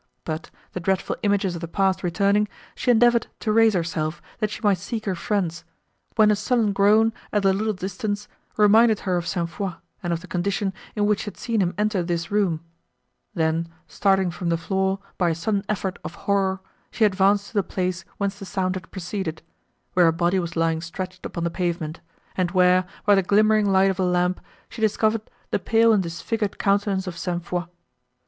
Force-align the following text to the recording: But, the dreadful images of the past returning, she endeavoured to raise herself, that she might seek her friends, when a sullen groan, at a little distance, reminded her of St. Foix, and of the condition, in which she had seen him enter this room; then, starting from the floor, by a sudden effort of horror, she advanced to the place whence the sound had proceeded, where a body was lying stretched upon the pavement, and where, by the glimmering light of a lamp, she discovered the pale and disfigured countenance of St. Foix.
But, 0.23 0.49
the 0.73 0.79
dreadful 0.79 1.15
images 1.21 1.53
of 1.53 1.61
the 1.61 1.67
past 1.67 2.01
returning, 2.01 2.47
she 2.73 2.89
endeavoured 2.89 3.27
to 3.41 3.51
raise 3.51 3.75
herself, 3.75 4.19
that 4.39 4.49
she 4.49 4.59
might 4.63 4.79
seek 4.79 5.05
her 5.05 5.13
friends, 5.13 5.63
when 6.15 6.31
a 6.31 6.35
sullen 6.35 6.73
groan, 6.73 7.13
at 7.31 7.45
a 7.45 7.53
little 7.53 7.71
distance, 7.71 8.27
reminded 8.57 9.01
her 9.01 9.15
of 9.17 9.27
St. 9.27 9.47
Foix, 9.47 9.73
and 10.01 10.11
of 10.11 10.21
the 10.21 10.27
condition, 10.27 10.73
in 10.95 11.05
which 11.05 11.19
she 11.19 11.25
had 11.25 11.37
seen 11.37 11.61
him 11.61 11.75
enter 11.77 12.01
this 12.01 12.31
room; 12.31 12.61
then, 13.35 13.67
starting 13.87 14.31
from 14.31 14.49
the 14.49 14.57
floor, 14.57 14.97
by 15.19 15.29
a 15.29 15.35
sudden 15.35 15.63
effort 15.69 15.99
of 16.03 16.15
horror, 16.25 16.61
she 16.89 17.05
advanced 17.05 17.49
to 17.49 17.53
the 17.53 17.61
place 17.61 18.03
whence 18.17 18.39
the 18.39 18.43
sound 18.45 18.75
had 18.75 18.89
proceeded, 18.89 19.43
where 19.93 20.07
a 20.07 20.11
body 20.11 20.39
was 20.39 20.55
lying 20.55 20.81
stretched 20.81 21.27
upon 21.27 21.43
the 21.43 21.51
pavement, 21.51 21.99
and 22.35 22.49
where, 22.49 22.85
by 23.05 23.13
the 23.13 23.21
glimmering 23.21 23.71
light 23.71 23.91
of 23.91 23.99
a 23.99 24.03
lamp, 24.03 24.41
she 24.67 24.81
discovered 24.81 25.29
the 25.51 25.59
pale 25.59 25.93
and 25.93 26.01
disfigured 26.01 26.57
countenance 26.57 27.05
of 27.05 27.15
St. 27.15 27.45
Foix. 27.45 27.65